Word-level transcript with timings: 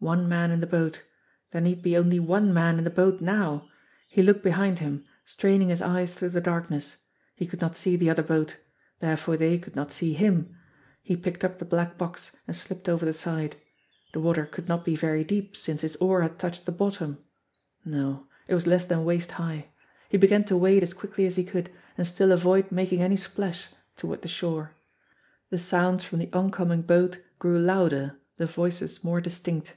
One 0.00 0.28
man 0.28 0.52
in 0.52 0.60
the 0.60 0.66
boat 0.68 1.02
There 1.50 1.60
need 1.60 1.82
be 1.82 1.96
only 1.96 2.20
one 2.20 2.54
man 2.54 2.78
in 2.78 2.84
the 2.84 2.88
boat 2.88 3.20
now! 3.20 3.68
He 4.06 4.22
looked 4.22 4.44
behind 4.44 4.78
him, 4.78 5.04
straining 5.24 5.70
his 5.70 5.82
eyes 5.82 6.14
through 6.14 6.28
the 6.28 6.40
darkness. 6.40 6.98
He 7.34 7.46
could 7.46 7.60
not 7.60 7.74
see 7.74 7.96
the 7.96 8.08
other 8.08 8.22
boat. 8.22 8.58
Therefore 9.00 9.36
they 9.36 9.58
could 9.58 9.74
not 9.74 9.90
see 9.90 10.12
him. 10.12 10.56
He 11.02 11.16
picked 11.16 11.42
up 11.42 11.58
the 11.58 11.64
black 11.64 11.98
box, 11.98 12.30
and 12.46 12.54
slipped 12.54 12.88
over 12.88 13.04
the 13.04 13.12
side. 13.12 13.56
The 14.12 14.20
water 14.20 14.46
could 14.46 14.68
not 14.68 14.84
be 14.84 14.94
very 14.94 15.24
deep 15.24 15.56
since 15.56 15.80
his 15.80 15.96
oar 15.96 16.22
had 16.22 16.38
touched 16.38 16.64
the 16.66 16.70
bottom 16.70 17.18
no 17.84 18.28
it 18.46 18.54
was 18.54 18.68
less 18.68 18.84
than 18.84 19.04
waist 19.04 19.32
high. 19.32 19.66
He 20.10 20.16
began 20.16 20.42
Jo 20.44 20.60
THE 20.60 20.60
BLACK 20.60 20.80
BOX 20.82 20.92
255 20.92 20.94
wade 20.94 20.94
as 20.94 20.94
quickly 20.94 21.26
as 21.26 21.34
he 21.34 21.44
could, 21.44 21.70
and 21.96 22.06
still 22.06 22.30
avoid 22.30 22.70
making 22.70 23.02
any 23.02 23.16
splash, 23.16 23.66
toward 23.96 24.22
the 24.22 24.28
shore. 24.28 24.76
The 25.50 25.58
sounds 25.58 26.04
from 26.04 26.20
the 26.20 26.32
oncoming 26.32 26.82
boat 26.82 27.20
grew 27.40 27.58
louder, 27.58 28.20
the 28.36 28.46
voices 28.46 29.02
more 29.02 29.20
distinct. 29.20 29.74